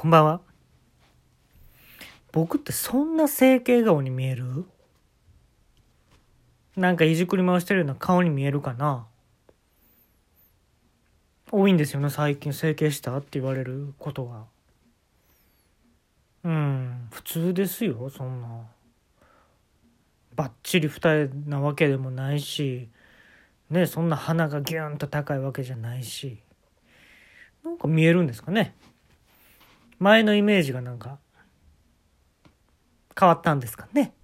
[0.00, 0.40] こんばんは。
[2.32, 4.64] 僕ってそんな整形顔に見える？
[6.74, 9.06] なんかいじくり回してるような顔に見えるかな？
[11.52, 14.44] 多いんですよね、最近整形したって言われることが。
[16.44, 18.48] うん、普通ですよ、そんな。
[20.34, 22.88] ばっちり二重なわけでもないし、
[23.68, 26.38] ね、そんな鼻がギューンと高いわけじゃないし。
[27.62, 28.74] なんか見えるんですかね？
[30.00, 31.18] 前のイメージがなんか
[33.18, 34.14] 変わったんですかね。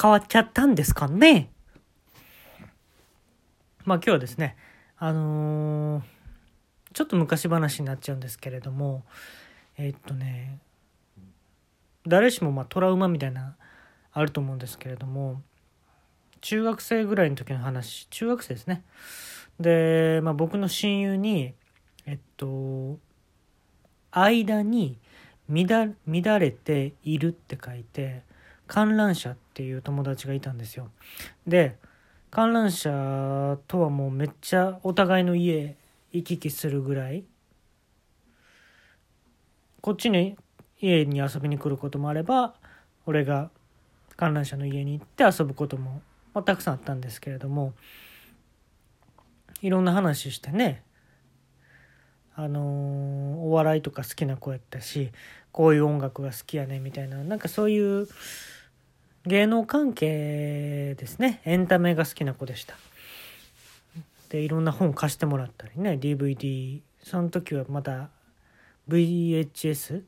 [0.00, 1.50] 変わっちゃったんですかね。
[3.84, 4.56] まあ今日はですね、
[4.98, 6.02] あのー、
[6.92, 9.04] ちょっと昔話になっちゃうんですけれども、
[9.78, 10.58] えー、っとね、
[12.04, 13.54] 誰しもまあトラウマみたいな
[14.12, 15.40] あると思うんですけれども、
[16.40, 18.82] 中学生ぐらいの時の話、中学生ですね。
[19.60, 21.54] で、まあ僕の親友に、
[22.06, 22.98] えっと、
[24.12, 24.98] 間に
[25.48, 25.96] 乱
[26.38, 28.22] れているって書いて
[28.66, 30.90] 観覧車っていう友達がいたんですよ。
[31.46, 31.76] で
[32.30, 35.76] 観覧車とはもうめっちゃお互いの家
[36.12, 37.24] 行き来するぐらい
[39.82, 40.38] こっちに
[40.80, 42.54] 家に遊びに来ることもあれば
[43.04, 43.50] 俺が
[44.16, 46.00] 観覧車の家に行って遊ぶことも、
[46.32, 47.74] まあ、たくさんあったんですけれども
[49.60, 50.82] いろんな話してね
[52.34, 52.62] あのー、
[53.40, 55.12] お笑いとか好きな子やったし
[55.52, 57.18] こういう音楽が好きやねみたいな。
[57.18, 58.08] なんかそういう
[59.26, 61.40] 芸能関係ですね。
[61.44, 62.74] エンタメが好きな子でした。
[64.30, 65.98] でいろんな本貸してもらったりね。
[66.00, 68.08] DVD その時はまだ
[68.88, 70.02] VHS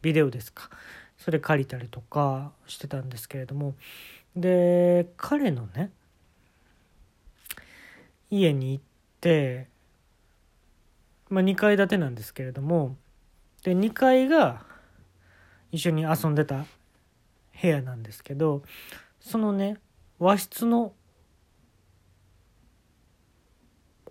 [0.00, 0.70] ビデオですか。
[1.18, 3.74] それ借りたりとかしてたんですけれども。
[4.34, 5.90] で彼のね
[8.30, 8.84] 家に行っ
[9.20, 9.68] て
[11.30, 12.96] まあ、2階建てなんですけれども
[13.62, 14.62] で2階が
[15.72, 16.64] 一緒に遊んでた
[17.60, 18.62] 部屋なんですけど
[19.20, 19.76] そのね
[20.18, 20.92] 和室の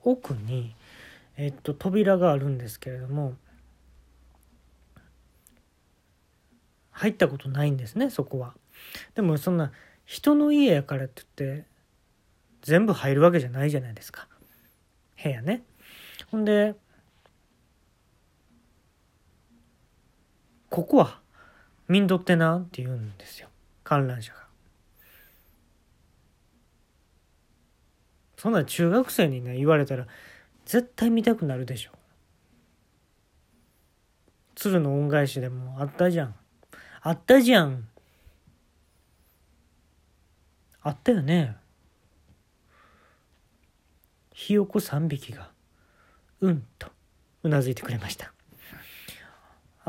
[0.04, 0.74] 奥に、
[1.36, 3.34] えっと、扉があるんですけれども
[6.92, 8.54] 入ったことないんですねそこは。
[9.16, 9.72] でもそんな
[10.06, 11.66] 人の家やからって言って
[12.62, 14.28] 全部入るわけじゃないじゃないですか
[15.22, 15.64] 部屋ね。
[16.32, 16.76] ほんで
[20.78, 21.20] ここは
[21.88, 23.48] 見んどってなって言うんですよ
[23.84, 24.46] 観覧車が。
[28.38, 30.06] そんな中学生にね言われたら
[30.68, 31.92] 絶対見たくなるでしょ。
[34.54, 36.36] 鶴の恩返しでもあったじゃん。
[37.02, 37.88] あったじゃん。
[40.84, 41.56] あったよね。
[44.32, 45.50] ひよこ3匹が
[46.42, 46.90] うんと
[47.42, 48.32] うなずいてくれました。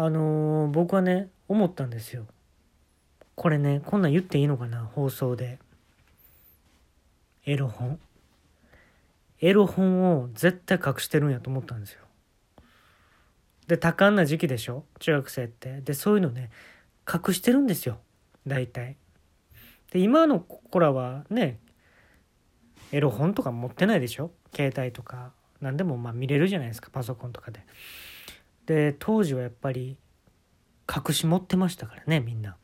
[0.00, 2.24] あのー、僕はね思ったんですよ。
[3.34, 5.58] これねこんなん言っていいのかな放送で。
[7.46, 7.98] エロ本。
[9.40, 12.04] エロ本を絶対隠してるんやと思ったんですよ。
[13.66, 14.84] で多感な時期でしょ？
[15.00, 15.80] 中学生って。
[15.80, 16.50] でそういうのね
[17.12, 17.98] 隠してるんですよ。
[18.46, 18.94] 大体。
[19.90, 21.58] で今の子らはね
[22.92, 24.30] エロ本とか持ってないでしょ？
[24.54, 25.32] 携帯とか。
[25.60, 27.66] 何でもまあ見れるじゃないですかパソコンとかで。
[28.68, 29.96] で当時はやっぱり
[30.94, 32.56] 隠し持ってましたからねみんな。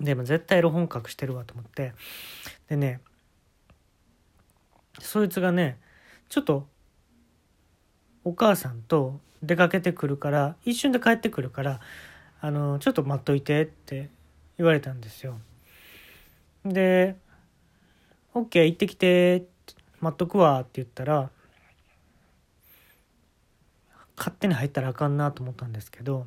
[0.00, 1.94] でも絶対エロ本隠してるわと思って。
[2.68, 3.00] でね
[4.98, 5.78] そいつがね
[6.28, 6.66] ちょっと
[8.24, 11.80] お母さんと出かけてくるから一瞬で帰ってくるから
[12.40, 14.10] あのちょっと待っといてって
[14.58, 15.38] 言われたんですよ。
[16.64, 17.14] で
[18.34, 19.44] 「OK 行ってきて
[20.00, 21.30] 待っとくわ」って言ったら
[24.16, 26.26] 勝手に入ったらあかんなと思ったんですけど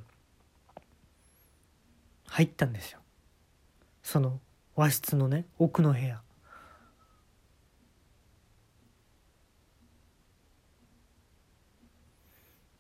[2.28, 3.00] 入ったんですよ。
[4.04, 4.40] その
[4.76, 6.22] 和室のね奥の部屋。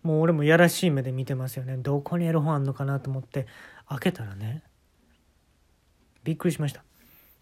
[0.03, 1.75] もう俺もやらしい目で見てますよね。
[1.77, 3.47] どこにエロ本あんのかなと思って。
[3.89, 4.63] 開けたらね
[6.23, 6.83] びっくりしました。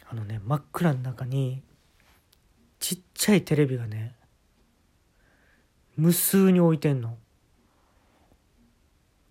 [0.07, 1.63] あのね真っ暗の中に
[2.79, 4.15] ちっちゃいテレビがね
[5.97, 7.17] 無数に置いてんの。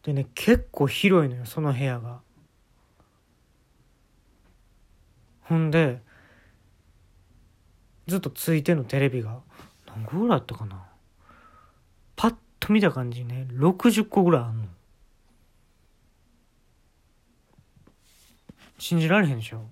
[0.05, 2.21] でね結構広いのよその部屋が。
[5.43, 6.01] ほんで
[8.07, 9.41] ずっとついてのテレビが。
[9.87, 10.85] 何個ぐらいあったかな。
[12.17, 14.69] パッと見た感じね60個ぐらいあんの。
[18.79, 19.63] 信じられへんでしょ。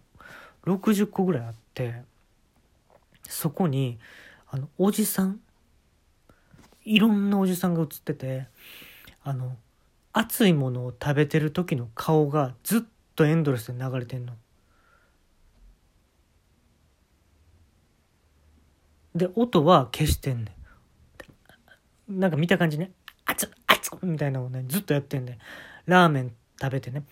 [0.64, 2.02] 60個ぐらいあって
[3.28, 3.98] そこに
[4.48, 5.40] あのおじさん。
[6.84, 8.46] いろんなおじさんが映ってて
[9.22, 9.56] あの
[10.12, 12.80] 熱いものを食べてる時の顔がずっ
[13.16, 14.34] とエンドレスで流れてんの。
[19.14, 20.56] で音は消してんね
[22.08, 22.20] ん。
[22.20, 22.92] なんか見た感じね
[23.24, 25.38] 「あつあつ」みたいなのをねずっとやってんね
[25.86, 27.04] ラーメン食べてね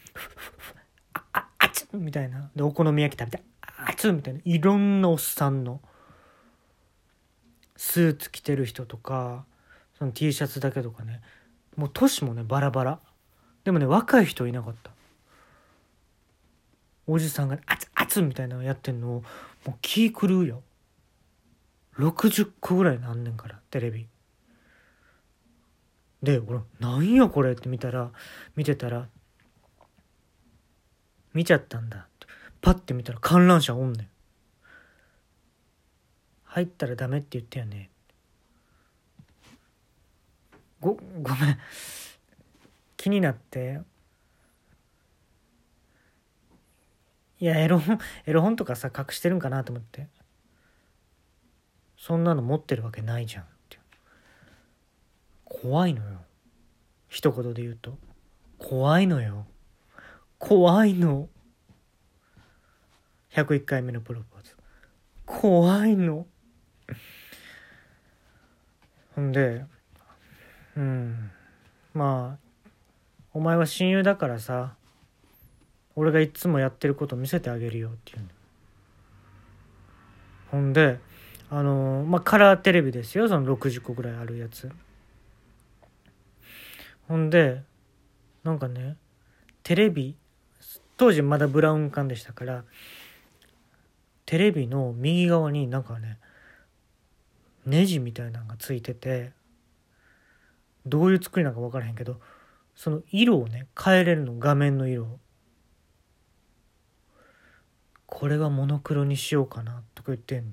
[1.15, 2.51] 「あああつ」みたいな。
[2.55, 4.41] でお好み焼き食べて「あつ」みたいな。
[4.45, 5.81] いろんなおっさんの
[7.77, 9.47] スーツ着てる人とか
[9.99, 11.23] その T シャツだけとかね。
[11.77, 12.99] もう年もねバラバラ。
[13.65, 14.91] でもね若い人いなかった。
[17.07, 19.25] おじさんが、ね「あつあつ」みたいなのやってんのを
[19.67, 20.63] もう気狂うよ。
[21.97, 24.07] 60個ぐらいなんねんからテレビ。
[26.23, 28.11] で俺なんやこれって見たら
[28.55, 29.09] 見てたら
[31.33, 31.99] 見ちゃったんだ。
[31.99, 32.27] って
[32.61, 34.09] パッて見たら観覧車おんねん。
[36.45, 37.90] 入ったらダメって言ったよね。
[40.81, 41.59] ごごめん。
[42.97, 43.81] 気になって。
[47.39, 50.09] いやエロ本エロ本とかさ隠してるんかなと思って。
[51.97, 53.79] そんなの持ってるわけないじゃんって
[55.45, 56.21] 怖いのよ。
[57.09, 57.99] 一言で言うと。
[58.59, 59.47] 怖いのよ。
[60.39, 61.29] 怖いの。
[63.33, 64.57] 101回目のプロポーズ。
[65.27, 66.27] 怖いの。
[69.15, 69.67] ほんで
[70.81, 71.31] うん。
[71.93, 72.51] まあ
[73.35, 74.75] お前は親友だからさ
[75.95, 78.27] 俺がいつもやってること見せてあげるよって言う
[80.51, 80.99] ほんで
[81.51, 84.71] あのまあカラーテレビですよその60個ぐらいあるやつ。
[87.09, 87.63] ほんで
[88.45, 88.97] なんかね
[89.65, 90.15] テレビ
[90.97, 92.65] 当時まだブラウン管でしたから
[94.27, 96.19] テレビの右側になんかね
[97.67, 99.33] ネジみたいなのがついてて
[100.87, 102.21] どういう作りなのか分からへんけど
[102.75, 105.19] その色をね変えれるの画面の色を。
[108.07, 110.53] これはモノクロにしようかなとか言ってんの。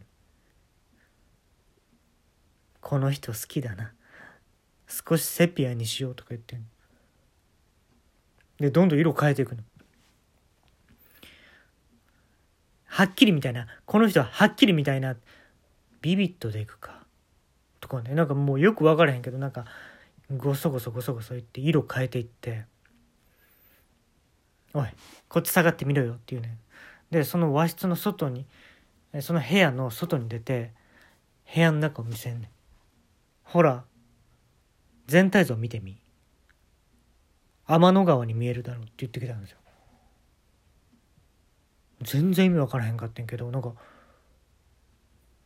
[2.82, 3.94] この人好きだな。
[4.88, 6.66] 少しセピアにしようとか言ってんの。
[8.60, 9.64] でどんどん色変えていくの。
[12.86, 13.68] はっきりみたいな。
[13.86, 15.16] この人ははっきりみたいな。
[16.02, 17.04] ビビットでいくか。
[17.80, 18.14] とかね。
[18.16, 19.66] なんかもうよく分からへんけどなんか
[20.36, 22.66] ごそごそごそごそ言って色変えていって
[24.74, 24.88] 「おい
[25.30, 26.58] こっち下がってみろよ」っていうね。
[27.12, 28.46] でその和室の外に
[29.22, 30.74] その部屋の外に出て
[31.54, 32.50] 部屋の中を見せんねん。
[33.44, 33.86] ほら
[35.08, 35.98] 全体像見てみ。
[37.66, 39.58] 天の川に見えるだろうって言ってきたんですよ。
[42.02, 43.74] 全然意味分からへんかってんけどなんか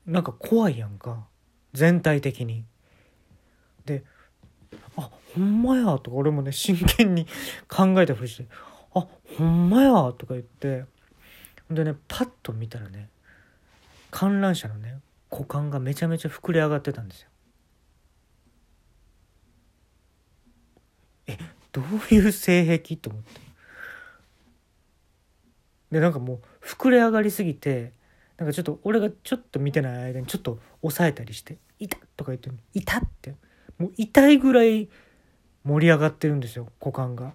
[0.05, 1.27] なんか怖いやんか。
[1.73, 2.65] 全体的に。
[3.85, 4.03] で
[4.97, 7.25] 「あほんまや」とか俺もね真剣に
[7.67, 8.47] 考えたふりして
[8.93, 9.07] 「あ
[9.37, 10.85] ほんまや」とか言って。
[11.69, 13.09] でねパッと見たらね
[14.09, 14.99] 観覧車のね
[15.31, 17.29] 股間がめちゃめちゃ膨れ上がってたんですよ。
[21.27, 21.37] え
[21.71, 22.97] どういう性癖？
[22.97, 23.39] と思って。
[25.91, 27.93] でなんかもう膨れ上がりすぎて
[28.35, 33.35] なんかちょっと俺がちょっと見てない間にちょっと押さえたりして「痛っ!」とか言って「痛っ!」って。
[33.81, 34.89] もう痛いぐらい
[35.63, 37.33] 盛り上がってるんですよ股間が。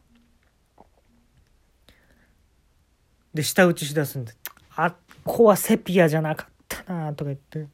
[3.35, 4.33] で舌打ちしだすんで
[4.77, 7.67] 「あっこはセピアじゃなかったな」とか言って「い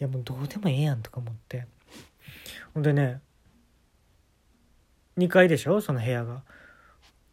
[0.00, 1.66] やもうどうでもええやん」とか思って。
[2.74, 3.22] ほんでね
[5.16, 6.42] 2階でしょその部屋が。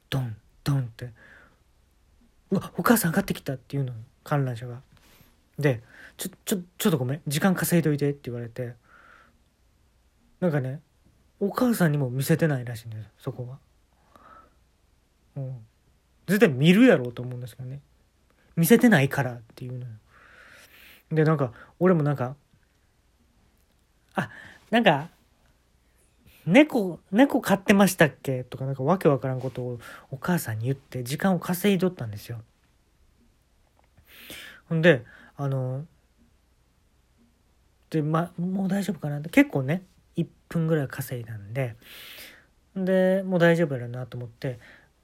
[0.09, 1.11] ドンドンって
[2.51, 3.91] 「うわお母さん上がってきた」っていうの
[4.23, 4.81] 観覧車が。
[5.59, 5.83] で
[6.15, 8.84] 「ちょちょちょっとごめん時間稼いどいて」って言われて。
[10.39, 10.81] なんかね
[11.39, 13.57] お母さんにも見せてないらしいんですそこは。
[15.37, 15.57] うん
[16.27, 17.81] 絶対見るやろうと思うんですけどね
[18.55, 19.91] 見せてないからっていうのよ。
[21.11, 22.35] でなんか俺もなんか
[24.15, 24.29] あ
[24.71, 25.09] なんか
[26.45, 28.43] 猫猫飼ってましたっけ？
[28.43, 32.41] とかなんかわけわからんことをお母さんに言って時間を稼いどったんですよ。
[34.69, 35.03] ほんで
[35.37, 35.85] あの
[37.89, 39.83] でまもう大丈夫かなって結構ね
[40.55, 41.75] 分ぐらい稼いだんで
[42.75, 44.59] でもう大丈夫やろなと思って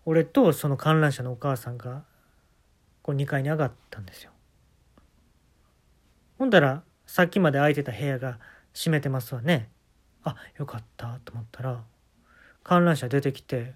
[0.05, 2.03] 俺とその観覧車のお母さんが
[3.01, 4.31] こう2階に上がったんですよ。
[6.38, 8.39] ほんだらさっきまで空いてた部屋が
[8.74, 9.70] 閉めてますわね。
[10.24, 11.84] あよかったと思ったら
[12.63, 13.74] 観覧車出てきて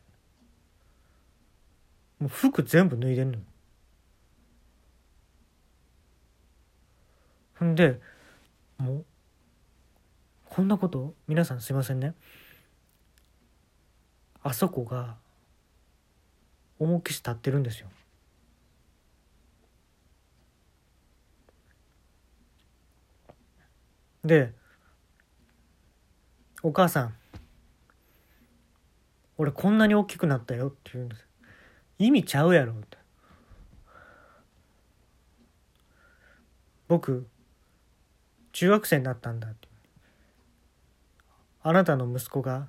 [2.20, 3.39] もう服全部脱いでんの
[7.60, 8.00] ほんで
[8.77, 9.05] もう
[10.55, 11.13] こんなこと？
[11.27, 12.13] 皆さんすいませんね。
[14.41, 15.17] あそこが
[16.79, 17.89] 重きし立ってるんですよ。
[24.24, 24.53] で
[26.63, 27.15] 「お母さん
[29.38, 31.27] 俺こんなに大きくなったよ」って言うんです。
[32.00, 32.97] 意味ちゃうやろって。
[36.88, 37.27] 僕
[38.53, 39.75] 中学生になったんだって。
[41.67, 42.67] あなたの息子が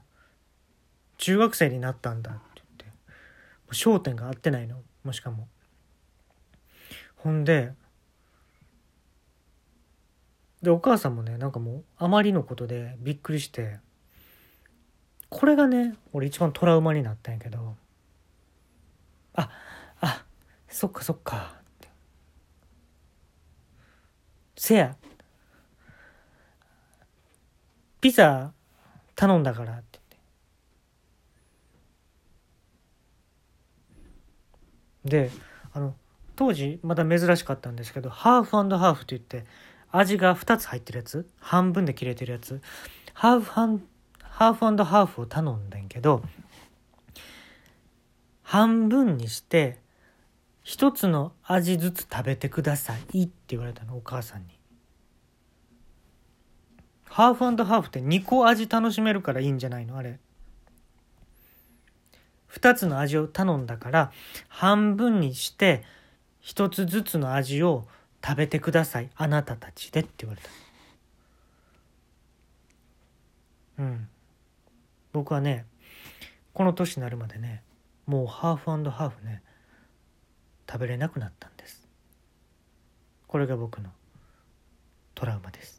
[1.18, 2.40] 中学生になったんだって
[2.78, 2.96] 言って。
[3.72, 4.82] 焦点が合ってないの。
[5.04, 5.48] もしかも。
[7.16, 7.74] ほんで
[10.62, 13.80] でお母さんもねなんかもうあまりのことでびっくりして
[15.28, 17.76] これがね俺一番トラウマになったんやけど
[19.34, 19.50] あ
[20.00, 20.24] あ
[20.68, 21.88] そっかそっかって。
[24.56, 24.96] せや。
[28.00, 28.54] ピザ
[29.16, 29.98] 頼んだからって
[35.04, 35.30] 言って。
[35.30, 35.30] で
[35.72, 35.94] あの
[36.36, 39.46] 当時まだ珍しかったんですけどハーフハーフって言って
[39.90, 41.26] 味が2つ入ってるやつ？
[41.38, 42.60] 半分で切れてるやつ？
[43.14, 43.82] ハーフハン
[44.20, 46.22] ハーフハーフを頼んだんけど
[48.42, 49.78] 半分にして
[50.62, 54.55] 一つの味ずつ食べてくださいって言われたのお母さんに。
[57.16, 59.96] ハーフハーフって2個味楽しめるからいいんじゃないの？
[59.96, 60.18] あれ。
[62.52, 64.12] 2つの味を頼んだから
[64.48, 65.82] 半分にして
[66.44, 67.86] 1つずつの味を
[68.22, 69.08] 食べてください。
[69.16, 70.50] あなたたちでって言われた。
[73.78, 74.08] うん。
[75.14, 75.64] 僕はね
[76.52, 77.62] この年になるまでね
[78.04, 79.42] もうハーフハーフね
[80.70, 81.88] 食べれなくなったんです。
[83.26, 83.88] これが僕の
[85.14, 85.75] トラウマです。